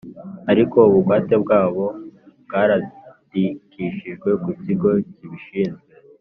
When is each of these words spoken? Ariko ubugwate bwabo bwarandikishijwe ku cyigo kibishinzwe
Ariko 0.51 0.77
ubugwate 0.89 1.33
bwabo 1.43 1.85
bwarandikishijwe 2.43 4.29
ku 4.41 4.49
cyigo 4.61 4.89
kibishinzwe 5.15 5.87